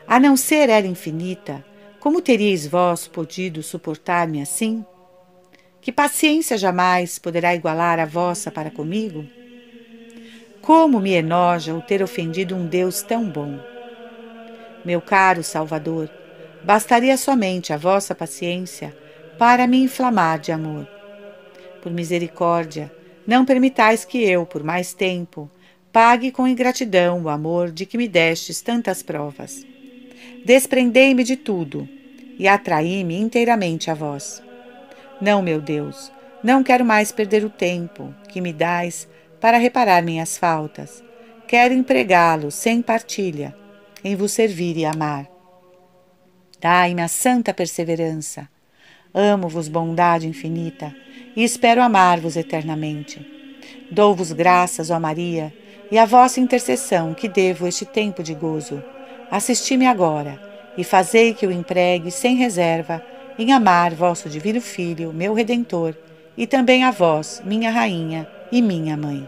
[0.07, 1.65] A não ser ela infinita,
[2.01, 4.85] como teríeis vós podido suportar-me assim?
[5.81, 9.27] Que paciência jamais poderá igualar a vossa para comigo?
[10.61, 13.59] Como me enoja o ter ofendido um Deus tão bom.
[14.85, 16.11] Meu caro Salvador,
[16.65, 18.97] bastaria somente a vossa paciência
[19.39, 20.89] para me inflamar de amor.
[21.83, 22.93] Por misericórdia,
[23.27, 25.51] não permitais que eu, por mais tempo,
[25.93, 29.65] pague com ingratidão o amor de que me destes tantas provas.
[30.45, 31.89] Desprendei-me de tudo
[32.39, 34.43] e atraí-me inteiramente a vós.
[35.21, 39.09] Não, meu Deus, não quero mais perder o tempo que me dais
[39.41, 41.03] para reparar minhas faltas.
[41.47, 43.57] Quero empregá-lo sem partilha,
[44.05, 45.38] em vos servir e amar.
[46.61, 48.49] Dai-me a santa perseverança
[49.15, 50.95] Amo-vos bondade infinita
[51.35, 53.27] e espero amar-vos eternamente.
[53.91, 55.53] Dou-vos graças, ó Maria,
[55.91, 58.83] e a vossa intercessão que devo este tempo de gozo.
[59.31, 60.41] Assisti-me agora
[60.77, 63.03] e fazei que o empregue sem reserva
[63.39, 65.95] em amar vosso divino Filho, meu Redentor,
[66.37, 69.27] e também a vós, minha Rainha e minha Mãe.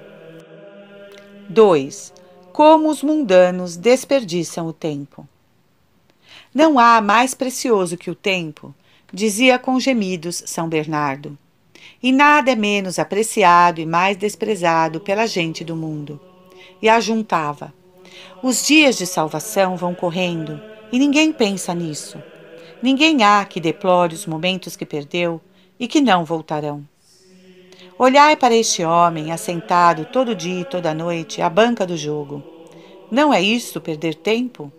[1.49, 2.13] 2.
[2.53, 5.27] Como os mundanos desperdiçam o tempo.
[6.53, 8.75] Não há mais precioso que o tempo,
[9.13, 11.39] dizia com gemidos São Bernardo.
[12.03, 16.21] E nada é menos apreciado e mais desprezado pela gente do mundo.
[16.83, 17.73] E ajuntava:
[18.43, 20.61] Os dias de salvação vão correndo
[20.91, 22.21] e ninguém pensa nisso.
[22.83, 25.41] Ninguém há que deplore os momentos que perdeu
[25.79, 26.85] e que não voltarão.
[27.99, 32.43] Olhai para este homem assentado todo dia e toda noite à banca do jogo.
[33.11, 34.73] Não é isso perder tempo?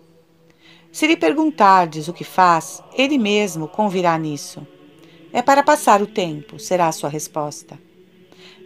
[0.92, 4.66] Se lhe perguntardes o que faz, ele mesmo convirá nisso.
[5.32, 7.78] É para passar o tempo, será a sua resposta.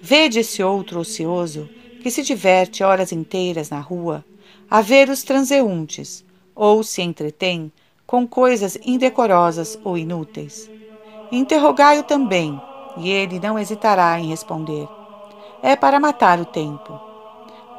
[0.02, 1.68] Vede esse outro ocioso
[2.02, 4.24] que se diverte horas inteiras na rua
[4.68, 7.70] a ver os transeuntes, ou se entretém
[8.04, 10.68] com coisas indecorosas ou inúteis.
[11.30, 12.60] Interrogai-o também,
[12.96, 14.88] e ele não hesitará em responder.
[15.62, 16.98] É para matar o tempo.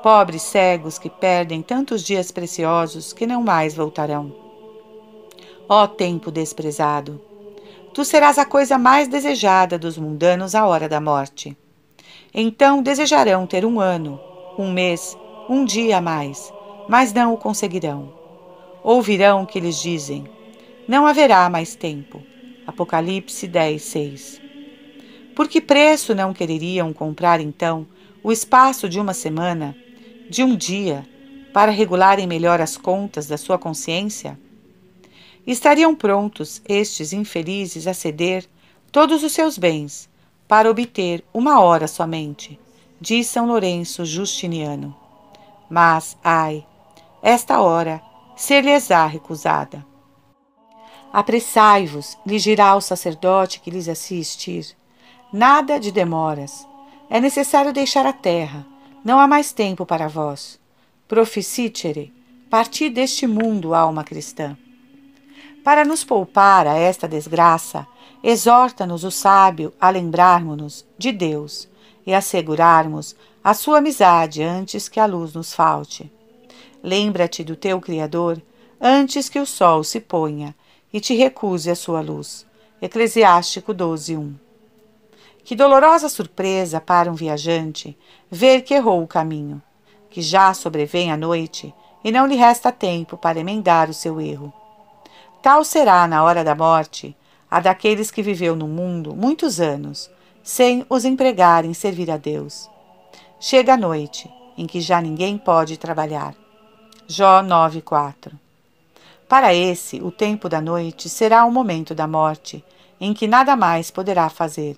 [0.09, 4.33] Pobres cegos que perdem tantos dias preciosos que não mais voltarão.
[5.67, 7.21] Ó tempo desprezado!
[7.93, 11.57] Tu serás a coisa mais desejada dos mundanos à hora da morte.
[12.33, 14.17] Então desejarão ter um ano,
[14.57, 15.17] um mês,
[15.49, 16.53] um dia a mais,
[16.87, 18.13] mas não o conseguirão.
[18.81, 20.23] Ouvirão que lhes dizem:
[20.87, 22.23] Não haverá mais tempo.
[22.65, 24.41] Apocalipse 10, 6.
[25.35, 27.85] Por que preço não quereriam comprar então
[28.23, 29.75] o espaço de uma semana
[30.29, 31.07] de um dia
[31.53, 34.39] para regularem melhor as contas da sua consciência?
[35.45, 38.45] Estariam prontos estes infelizes a ceder
[38.91, 40.09] todos os seus bens
[40.47, 42.59] para obter uma hora somente,
[42.99, 44.95] diz São Lourenço Justiniano.
[45.69, 46.65] Mas, ai,
[47.21, 48.01] esta hora
[48.35, 49.85] ser-lhes-á recusada.
[51.11, 54.75] Apressai-vos, lhe dirá o sacerdote que lhes assistir.
[55.31, 56.67] Nada de demoras.
[57.09, 58.65] É necessário deixar a terra,
[59.07, 60.59] não há mais tempo para vós.
[61.07, 62.13] Proficicere,
[62.49, 64.57] partir deste mundo, alma cristã.
[65.63, 67.87] Para nos poupar a esta desgraça,
[68.21, 71.69] exorta-nos o sábio a lembrarmos-nos de Deus
[72.05, 76.11] e assegurarmos a sua amizade antes que a luz nos falte.
[76.83, 78.41] Lembra-te do teu Criador
[78.77, 80.53] antes que o sol se ponha
[80.91, 82.45] e te recuse a sua luz.
[82.81, 84.46] Eclesiástico 12:1.
[85.47, 87.97] Que dolorosa surpresa para um viajante
[88.29, 89.61] ver que errou o caminho,
[90.09, 94.51] que já sobrevém a noite e não lhe resta tempo para emendar o seu erro.
[95.41, 97.15] Tal será na hora da morte
[97.49, 100.11] a daqueles que viveu no mundo muitos anos,
[100.43, 102.69] sem os empregar em servir a Deus.
[103.39, 106.35] Chega a noite, em que já ninguém pode trabalhar.
[107.07, 108.33] Jó 9:4.
[109.29, 112.61] Para esse, o tempo da noite será o momento da morte,
[112.99, 114.77] em que nada mais poderá fazer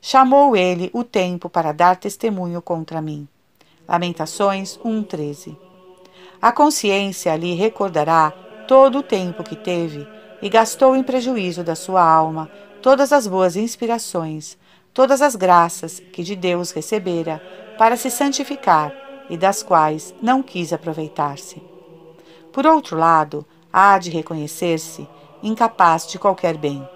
[0.00, 3.26] chamou ele o tempo para dar testemunho contra mim.
[3.88, 5.56] Lamentações 1:13.
[6.40, 8.30] A consciência lhe recordará
[8.68, 10.06] todo o tempo que teve
[10.42, 12.50] e gastou em prejuízo da sua alma
[12.82, 14.58] todas as boas inspirações,
[14.92, 17.42] todas as graças que de Deus recebera
[17.78, 18.92] para se santificar
[19.28, 21.62] e das quais não quis aproveitar-se.
[22.52, 25.08] Por outro lado, há de reconhecer-se
[25.42, 26.86] incapaz de qualquer bem.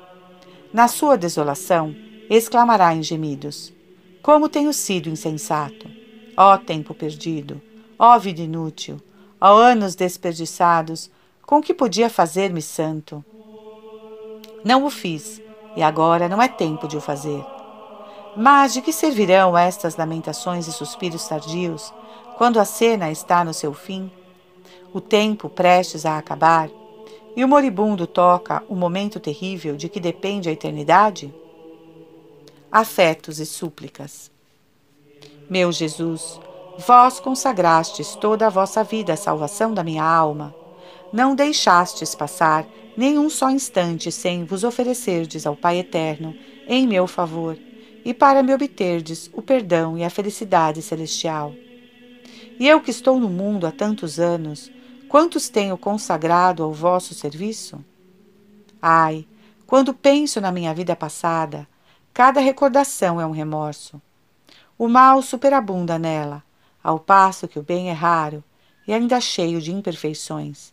[0.73, 1.95] Na sua desolação,
[2.31, 3.73] exclamará em gemidos:
[4.23, 5.91] Como tenho sido insensato!
[6.37, 7.61] Ó tempo perdido!
[7.99, 9.01] Ó vida inútil!
[9.41, 11.11] Ó anos desperdiçados!
[11.45, 13.25] Com que podia fazer-me santo?
[14.65, 15.43] Não o fiz,
[15.75, 17.45] e agora não é tempo de o fazer.
[18.37, 21.93] Mas de que servirão estas lamentações e suspiros tardios,
[22.39, 24.13] quando a cena está no seu fim?
[24.93, 26.71] O tempo prestes a acabar,
[27.35, 31.35] e o moribundo toca o momento terrível de que depende a eternidade?
[32.73, 34.31] Afetos e súplicas.
[35.51, 36.39] Meu Jesus,
[36.79, 40.55] vós consagrastes toda a vossa vida à salvação da minha alma.
[41.13, 42.65] Não deixastes passar
[42.97, 46.33] nem um só instante sem vos oferecerdes ao Pai Eterno
[46.69, 47.59] em meu favor
[48.05, 51.53] e para me obterdes o perdão e a felicidade celestial.
[52.57, 54.71] E eu que estou no mundo há tantos anos,
[55.09, 57.85] quantos tenho consagrado ao vosso serviço?
[58.81, 59.27] Ai,
[59.67, 61.67] quando penso na minha vida passada,
[62.13, 64.01] cada recordação é um remorso.
[64.79, 66.43] O mal superabunda nela,
[66.83, 68.43] ao passo que o bem é raro
[68.87, 70.73] e ainda cheio de imperfeições.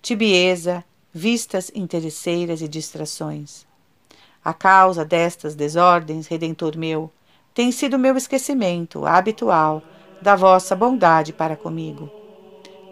[0.00, 3.66] Tibieza, vistas interesseiras e distrações.
[4.44, 7.10] A causa destas desordens, Redentor meu,
[7.54, 9.82] tem sido meu esquecimento habitual
[10.20, 12.10] da vossa bondade para comigo.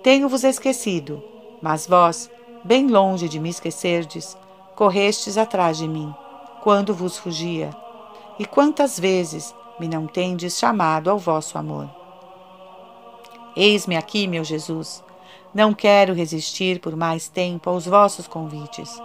[0.03, 1.23] Tenho-vos esquecido,
[1.61, 2.31] mas vós,
[2.65, 4.37] bem longe de me esquecerdes,
[4.75, 6.15] correstes atrás de mim,
[6.63, 7.71] quando vos fugia.
[8.39, 11.91] E quantas vezes me não tendes chamado ao vosso amor.
[13.57, 15.03] Eis-me aqui, meu Jesus.
[15.53, 19.03] Não quero resistir por mais tempo aos vossos convites.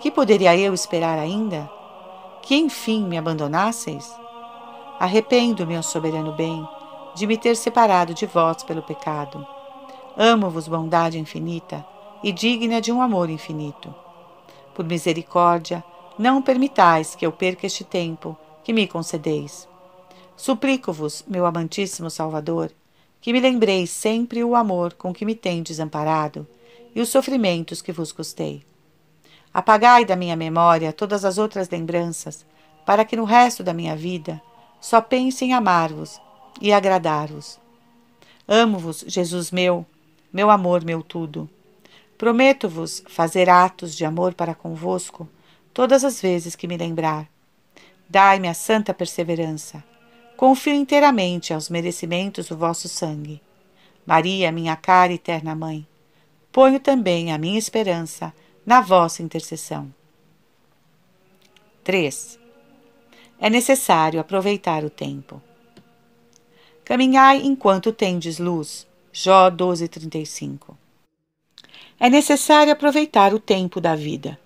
[0.00, 1.70] Que poderia eu esperar ainda?
[2.42, 4.12] Que enfim me abandonasseis?
[4.98, 6.66] Arrependo-me, soberano bem,
[7.14, 9.46] de me ter separado de vós pelo pecado.
[10.16, 11.86] Amo-vos, bondade infinita
[12.22, 13.94] e digna de um amor infinito.
[14.74, 15.84] Por misericórdia,
[16.18, 19.68] não permitais que eu perca este tempo que me concedeis.
[20.36, 22.70] Suplico-vos, meu amantíssimo Salvador,
[23.20, 26.46] que me lembreis sempre o amor com que me tendes amparado
[26.94, 28.62] e os sofrimentos que vos custei.
[29.52, 32.44] Apagai da minha memória todas as outras lembranças,
[32.84, 34.40] para que no resto da minha vida
[34.80, 36.20] só pense em amar-vos
[36.60, 37.58] e agradar-vos.
[38.46, 39.84] Amo-vos, Jesus meu,
[40.32, 41.48] meu amor, meu tudo.
[42.16, 45.28] Prometo-vos fazer atos de amor para convosco
[45.76, 47.28] todas as vezes que me lembrar.
[48.08, 49.84] Dai-me a santa perseverança
[50.34, 53.42] confio inteiramente aos merecimentos do vosso sangue.
[54.06, 55.86] Maria, minha cara e eterna mãe,
[56.50, 58.32] ponho também a minha esperança
[58.64, 59.92] na vossa intercessão.
[61.84, 62.38] 3.
[63.38, 65.42] É necessário aproveitar o tempo.
[66.84, 68.86] Caminhai enquanto tendes luz.
[69.12, 70.74] Jó 12:35.
[72.00, 74.38] É necessário aproveitar o tempo da vida.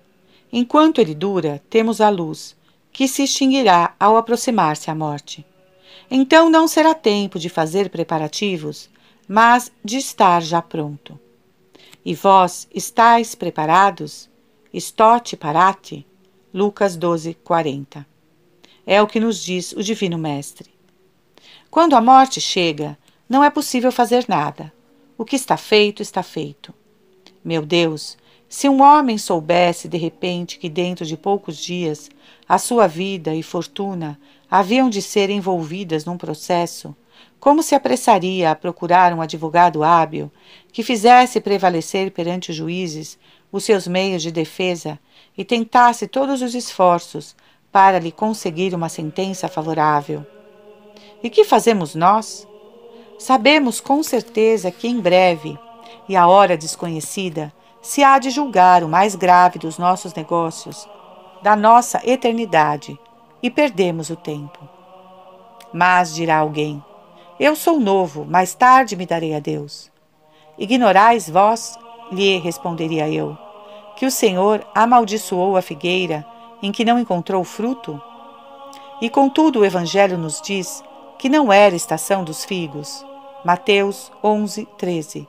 [0.53, 2.57] Enquanto ele dura, temos a luz,
[2.93, 5.45] que se extinguirá ao aproximar-se a morte.
[6.11, 8.91] Então não será tempo de fazer preparativos,
[9.29, 11.19] mas de estar já pronto.
[12.05, 14.29] E vós estáis preparados?
[14.73, 16.07] Estote parate?
[16.53, 18.05] Lucas 12, 40.
[18.85, 20.71] É o que nos diz o Divino Mestre.
[21.71, 24.73] Quando a morte chega, não é possível fazer nada.
[25.17, 26.75] O que está feito, está feito.
[27.45, 28.19] Meu Deus,
[28.51, 32.11] se um homem soubesse de repente que dentro de poucos dias
[32.49, 34.19] a sua vida e fortuna
[34.51, 36.95] haviam de ser envolvidas num processo,
[37.39, 40.33] como se apressaria a procurar um advogado hábil
[40.73, 43.17] que fizesse prevalecer perante os juízes
[43.53, 44.99] os seus meios de defesa
[45.39, 47.37] e tentasse todos os esforços
[47.71, 50.27] para lhe conseguir uma sentença favorável.
[51.23, 52.49] E que fazemos nós?
[53.17, 55.57] Sabemos com certeza que em breve,
[56.09, 60.89] e a hora desconhecida, se há de julgar o mais grave dos nossos negócios,
[61.43, 62.99] da nossa eternidade,
[63.43, 64.59] e perdemos o tempo.
[65.73, 66.83] Mas dirá alguém:
[67.39, 69.91] Eu sou novo, mais tarde me darei a Deus.
[70.59, 71.79] Ignorais vós,
[72.13, 73.37] lhe responderia eu,
[73.97, 76.27] que o Senhor amaldiçoou a figueira
[76.63, 78.01] em que não encontrou fruto?
[79.01, 80.85] E contudo o Evangelho nos diz
[81.19, 83.05] que não era estação dos figos.
[83.45, 85.27] Mateus 11, 13.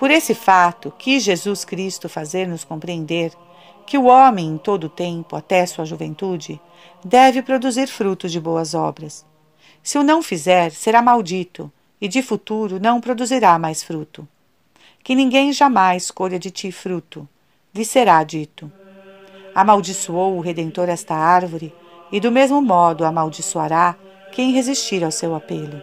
[0.00, 3.34] Por esse fato, quis Jesus Cristo fazer-nos compreender
[3.84, 6.58] que o homem, em todo o tempo, até sua juventude,
[7.04, 9.26] deve produzir frutos de boas obras.
[9.82, 11.70] Se o não fizer, será maldito,
[12.00, 14.26] e de futuro não produzirá mais fruto.
[15.04, 17.28] Que ninguém jamais colha de ti fruto,
[17.74, 18.72] lhe será dito.
[19.54, 21.74] Amaldiçoou o Redentor esta árvore,
[22.10, 23.94] e do mesmo modo amaldiçoará
[24.32, 25.82] quem resistir ao seu apelo.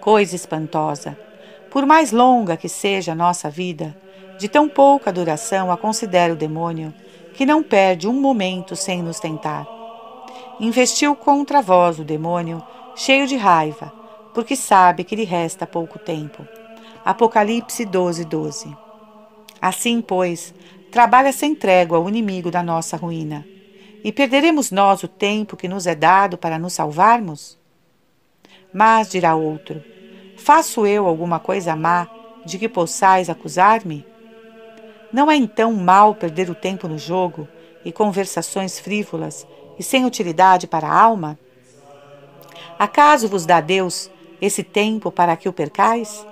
[0.00, 1.29] Coisa espantosa!
[1.70, 3.96] Por mais longa que seja a nossa vida,
[4.38, 6.92] de tão pouca duração a considera o demônio,
[7.34, 9.66] que não perde um momento sem nos tentar.
[10.58, 12.62] Investiu contra vós o demônio,
[12.96, 13.92] cheio de raiva,
[14.34, 16.46] porque sabe que lhe resta pouco tempo.
[17.04, 18.76] Apocalipse 12, 12.
[19.60, 20.52] Assim, pois,
[20.90, 23.46] trabalha sem trégua o inimigo da nossa ruína.
[24.02, 27.58] E perderemos nós o tempo que nos é dado para nos salvarmos?
[28.72, 29.82] Mas, dirá outro,
[30.40, 32.08] faço eu alguma coisa má
[32.44, 34.06] de que possais acusar-me?
[35.12, 37.46] Não é então mal perder o tempo no jogo
[37.84, 39.46] e conversações frívolas
[39.78, 41.38] e sem utilidade para a alma?
[42.78, 44.10] Acaso vos dá Deus
[44.40, 46.26] esse tempo para que o percais?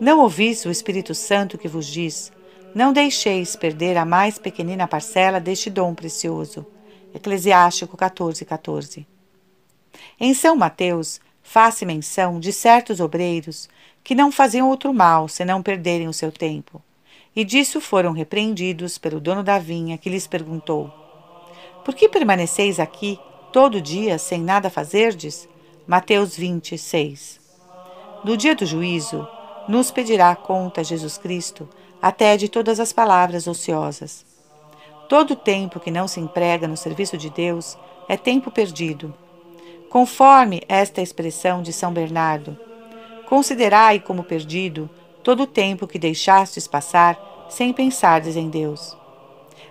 [0.00, 2.32] Não ouvis o Espírito Santo que vos diz:
[2.74, 6.66] Não deixeis perder a mais pequenina parcela deste dom precioso.
[7.14, 9.06] Eclesiástico 14, 14.
[10.18, 13.68] Em São Mateus, faz-se menção de certos obreiros
[14.02, 16.82] que não faziam outro mal senão perderem o seu tempo.
[17.34, 20.92] E disso foram repreendidos pelo dono da vinha, que lhes perguntou:
[21.84, 23.18] Por que permaneceis aqui
[23.52, 25.48] todo dia sem nada fazerdes?
[25.86, 27.38] Mateus 26.
[28.24, 29.26] No dia do juízo,
[29.68, 31.68] nos pedirá conta Jesus Cristo
[32.02, 34.26] até de todas as palavras ociosas.
[35.08, 37.78] Todo tempo que não se emprega no serviço de Deus
[38.08, 39.14] é tempo perdido.
[39.90, 42.58] Conforme esta expressão de São Bernardo,
[43.28, 44.90] considerai como perdido
[45.22, 48.96] todo o tempo que deixastes passar sem pensardes em Deus.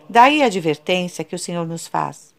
[0.10, 2.34] Daí a advertência que o Senhor nos faz.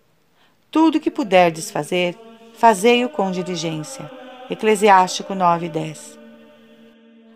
[0.70, 2.18] Tudo que puderdes fazer,
[2.54, 4.10] fazei-o com diligência.
[4.48, 6.18] Eclesiástico 9, 10.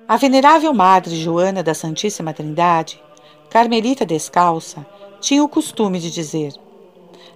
[0.07, 3.03] A venerável Madre Joana da Santíssima Trindade,
[3.49, 4.87] carmelita descalça,
[5.21, 6.53] tinha o costume de dizer: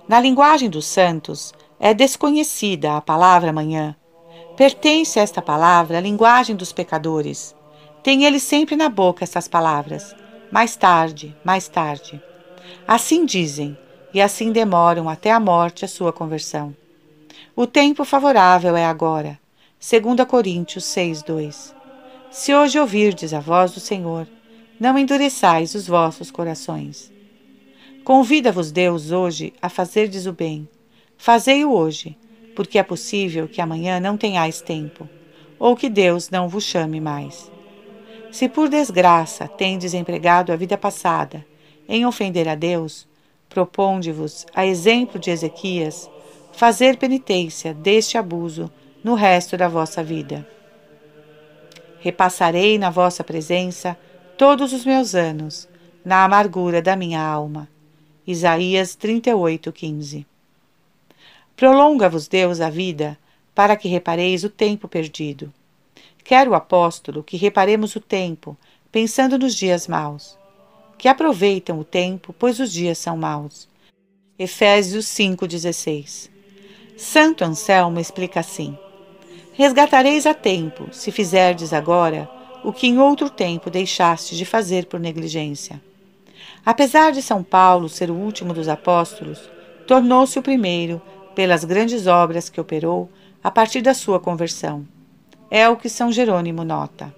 [0.09, 1.53] Na linguagem dos santos
[1.85, 3.95] é desconhecida a palavra manhã.
[4.57, 7.55] Pertence esta palavra à linguagem dos pecadores.
[8.03, 10.17] Tem ele sempre na boca essas palavras:
[10.51, 12.23] mais tarde, mais tarde.
[12.89, 13.77] Assim dizem,
[14.15, 16.75] e assim demoram até a morte a sua conversão.
[17.55, 19.39] O tempo favorável é agora.
[19.79, 21.75] 2 Coríntios 6, 2.
[22.31, 24.27] Se hoje ouvirdes a voz do Senhor,
[24.81, 27.13] não endureçais os vossos corações.
[28.03, 30.67] Convida-vos Deus hoje a fazerdes o bem.
[31.25, 32.19] Fazei-o hoje,
[32.55, 35.09] porque é possível que amanhã não tenhais tempo,
[35.59, 37.51] ou que Deus não vos chame mais.
[38.31, 41.43] Se por desgraça tendes empregado a vida passada
[41.89, 43.09] em ofender a Deus,
[43.49, 46.11] proponde-vos, a exemplo de Ezequias,
[46.53, 48.71] fazer penitência deste abuso
[49.03, 50.47] no resto da vossa vida.
[52.01, 53.97] Repassarei na vossa presença
[54.37, 55.67] todos os meus anos,
[56.05, 57.67] na amargura da minha alma.
[58.27, 60.34] Isaías 38, 15.
[61.57, 63.17] Prolonga-vos Deus a vida,
[63.55, 65.53] para que repareis o tempo perdido.
[66.25, 68.57] Quer o apóstolo que reparemos o tempo,
[68.91, 70.37] pensando nos dias maus.
[70.99, 73.69] Que aproveitam o tempo, pois os dias são maus.
[74.37, 76.29] Efésios 5,16
[76.97, 78.77] Santo Anselmo explica assim:
[79.53, 82.29] Resgatareis a tempo, se fizerdes agora
[82.65, 85.81] o que em outro tempo deixastes de fazer por negligência.
[86.67, 89.39] Apesar de São Paulo ser o último dos apóstolos,
[89.87, 91.01] tornou-se o primeiro
[91.35, 93.11] pelas grandes obras que operou
[93.43, 94.87] a partir da sua conversão.
[95.51, 97.15] É o que São Jerônimo nota.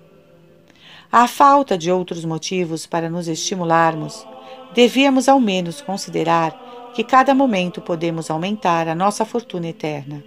[1.10, 4.26] À falta de outros motivos para nos estimularmos,
[4.74, 10.24] devíamos ao menos considerar que cada momento podemos aumentar a nossa fortuna eterna.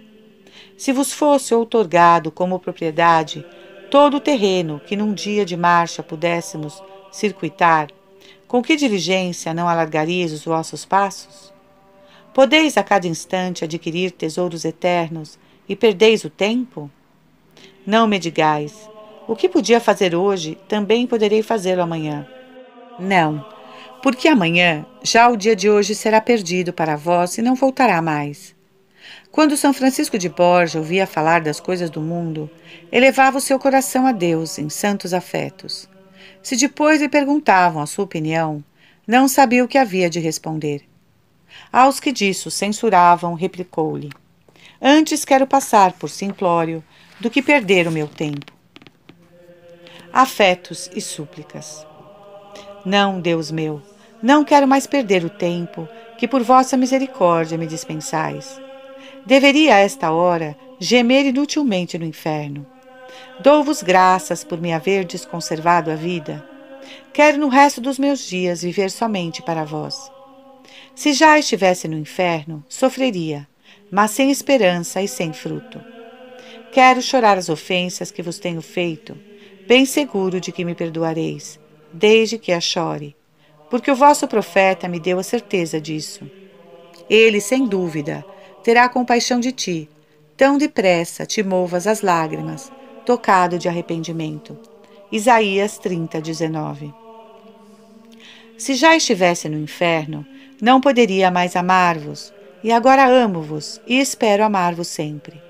[0.76, 3.44] Se vos fosse outorgado como propriedade
[3.90, 7.88] todo o terreno que num dia de marcha pudéssemos circuitar,
[8.46, 11.52] com que diligência não alargareis os vossos passos?
[12.32, 16.90] Podeis a cada instante adquirir tesouros eternos e perdeis o tempo?
[17.84, 18.88] Não me digais,
[19.26, 22.26] o que podia fazer hoje também poderei fazê-lo amanhã.
[22.98, 23.44] Não,
[24.02, 28.54] porque amanhã já o dia de hoje será perdido para vós e não voltará mais.
[29.30, 32.50] Quando São Francisco de Borja ouvia falar das coisas do mundo,
[32.90, 35.88] elevava o seu coração a Deus em santos afetos.
[36.42, 38.62] Se depois lhe perguntavam a sua opinião,
[39.06, 40.89] não sabia o que havia de responder.
[41.72, 44.10] Aos que disso censuravam, replicou-lhe:
[44.80, 46.82] Antes quero passar por simplório
[47.20, 48.52] do que perder o meu tempo.
[50.12, 51.86] Afetos e súplicas.
[52.84, 53.82] Não, Deus meu,
[54.22, 55.88] não quero mais perder o tempo
[56.18, 58.60] que por vossa misericórdia me dispensais.
[59.24, 62.66] Deveria a esta hora gemer inutilmente no inferno.
[63.40, 66.44] Dou-vos graças por me haverdes conservado a vida.
[67.12, 70.10] Quero no resto dos meus dias viver somente para vós.
[71.00, 73.48] Se já estivesse no inferno, sofreria,
[73.90, 75.80] mas sem esperança e sem fruto.
[76.72, 79.16] Quero chorar as ofensas que vos tenho feito,
[79.66, 81.58] bem seguro de que me perdoareis,
[81.90, 83.16] desde que a chore,
[83.70, 86.30] porque o vosso profeta me deu a certeza disso.
[87.08, 88.22] Ele, sem dúvida,
[88.62, 89.88] terá compaixão de ti,
[90.36, 92.70] tão depressa te movas as lágrimas,
[93.06, 94.54] tocado de arrependimento.
[95.10, 96.92] Isaías 30, 19.
[98.58, 100.26] Se já estivesse no inferno,
[100.60, 102.32] não poderia mais amar-vos,
[102.62, 105.40] e agora amo-vos e espero amar-vos sempre.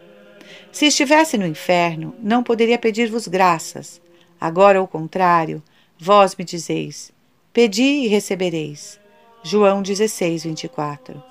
[0.70, 4.00] Se estivesse no inferno, não poderia pedir-vos graças.
[4.40, 5.62] Agora, ao contrário,
[5.98, 7.10] vós me dizeis:
[7.52, 9.00] Pedi e recebereis.
[9.42, 11.22] João 16, 24.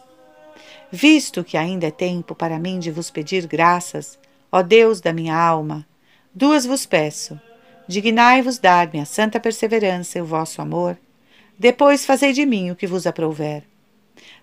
[0.91, 4.17] Visto que ainda é tempo para mim de vos pedir graças,
[4.51, 5.87] ó Deus da minha alma,
[6.33, 7.39] duas vos peço:
[7.87, 10.97] dignai-vos dar-me a santa perseverança e o vosso amor,
[11.57, 13.68] depois fazei de mim o que vos aprouver.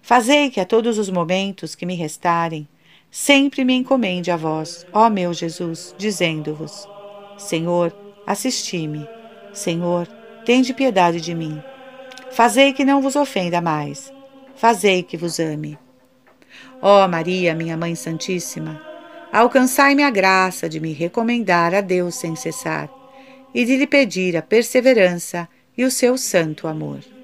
[0.02, 2.68] Fazei que a todos os momentos que me restarem,
[3.10, 6.88] sempre me encomende a vós, ó meu Jesus, dizendo-vos:
[7.36, 7.94] Senhor,
[8.26, 9.08] assisti-me.
[9.52, 10.06] Senhor,
[10.44, 11.62] tende piedade de mim.
[12.30, 14.12] Fazei que não vos ofenda mais.
[14.54, 15.78] Fazei que vos ame.
[16.80, 18.80] Ó Maria, minha Mãe Santíssima,
[19.32, 22.90] alcançai-me a graça de me recomendar a Deus sem cessar
[23.54, 27.15] e de lhe pedir a perseverança e o seu santo amor.